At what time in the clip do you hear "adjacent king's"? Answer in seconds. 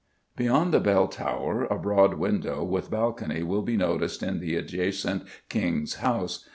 4.55-5.97